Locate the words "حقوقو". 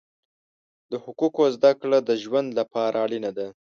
1.03-1.43